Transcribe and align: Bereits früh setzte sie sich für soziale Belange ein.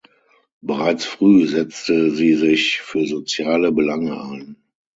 Bereits 0.63 1.05
früh 1.05 1.45
setzte 1.47 2.09
sie 2.09 2.33
sich 2.33 2.81
für 2.81 3.05
soziale 3.05 3.71
Belange 3.71 4.19
ein. 4.19 4.55